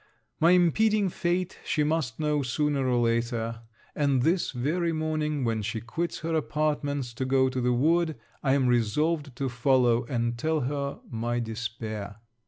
[0.39, 3.61] My impending fate she must know sooner or later,
[3.93, 8.53] and this very morning, when she quits her apartments to go to the wood, I
[8.53, 12.15] am resolved to follow, and tell her my despair.